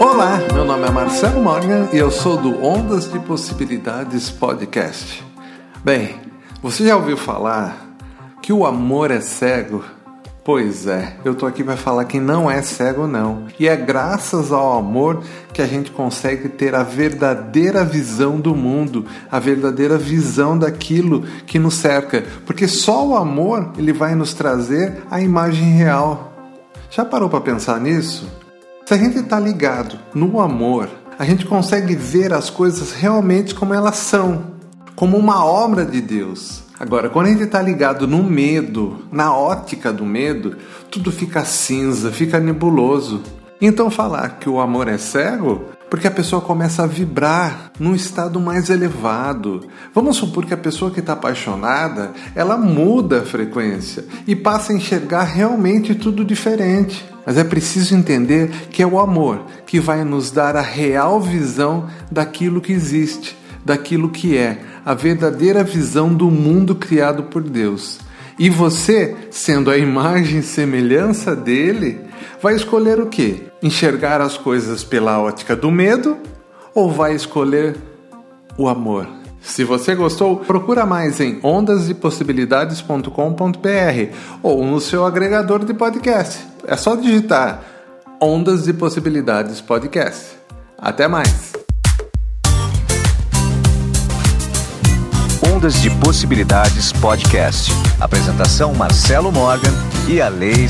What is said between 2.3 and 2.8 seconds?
do